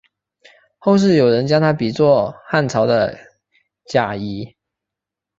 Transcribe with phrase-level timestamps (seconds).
[0.79, 3.15] 后世有人将他比作汉朝的
[3.85, 4.55] 贾谊。